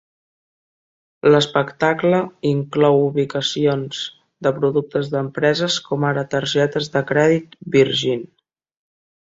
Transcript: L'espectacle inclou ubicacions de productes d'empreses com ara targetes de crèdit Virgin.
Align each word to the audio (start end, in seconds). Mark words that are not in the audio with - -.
L'espectacle 1.33 2.21
inclou 2.53 2.97
ubicacions 3.09 3.99
de 4.47 4.55
productes 4.57 5.13
d'empreses 5.15 5.79
com 5.91 6.09
ara 6.13 6.27
targetes 6.35 6.93
de 6.97 7.07
crèdit 7.13 7.57
Virgin. 7.77 8.27